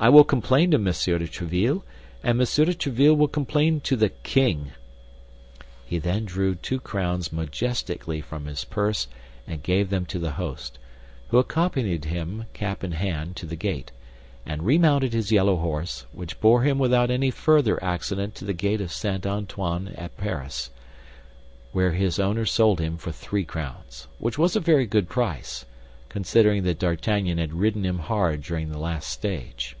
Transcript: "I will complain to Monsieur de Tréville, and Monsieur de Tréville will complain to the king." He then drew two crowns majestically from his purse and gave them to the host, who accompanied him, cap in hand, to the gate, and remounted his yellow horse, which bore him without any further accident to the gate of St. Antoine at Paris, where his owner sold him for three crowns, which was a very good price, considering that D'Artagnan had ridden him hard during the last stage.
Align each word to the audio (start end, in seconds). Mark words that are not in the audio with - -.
"I 0.00 0.10
will 0.10 0.22
complain 0.22 0.70
to 0.70 0.78
Monsieur 0.78 1.18
de 1.18 1.26
Tréville, 1.26 1.82
and 2.22 2.38
Monsieur 2.38 2.64
de 2.66 2.72
Tréville 2.74 3.16
will 3.16 3.26
complain 3.26 3.80
to 3.80 3.96
the 3.96 4.10
king." 4.10 4.70
He 5.84 5.98
then 5.98 6.24
drew 6.24 6.54
two 6.54 6.78
crowns 6.78 7.32
majestically 7.32 8.20
from 8.20 8.46
his 8.46 8.62
purse 8.64 9.08
and 9.44 9.60
gave 9.60 9.90
them 9.90 10.06
to 10.06 10.20
the 10.20 10.30
host, 10.38 10.78
who 11.30 11.38
accompanied 11.38 12.04
him, 12.04 12.44
cap 12.52 12.84
in 12.84 12.92
hand, 12.92 13.34
to 13.38 13.46
the 13.46 13.56
gate, 13.56 13.90
and 14.46 14.62
remounted 14.62 15.14
his 15.14 15.32
yellow 15.32 15.56
horse, 15.56 16.06
which 16.12 16.40
bore 16.40 16.62
him 16.62 16.78
without 16.78 17.10
any 17.10 17.32
further 17.32 17.82
accident 17.82 18.36
to 18.36 18.44
the 18.44 18.52
gate 18.54 18.80
of 18.80 18.92
St. 18.92 19.26
Antoine 19.26 19.88
at 19.96 20.16
Paris, 20.16 20.70
where 21.72 21.90
his 21.90 22.20
owner 22.20 22.46
sold 22.46 22.78
him 22.78 22.98
for 22.98 23.10
three 23.10 23.44
crowns, 23.44 24.06
which 24.20 24.38
was 24.38 24.54
a 24.54 24.60
very 24.60 24.86
good 24.86 25.08
price, 25.08 25.64
considering 26.08 26.62
that 26.62 26.78
D'Artagnan 26.78 27.38
had 27.38 27.52
ridden 27.52 27.82
him 27.84 27.98
hard 27.98 28.42
during 28.44 28.68
the 28.70 28.78
last 28.78 29.08
stage. 29.08 29.74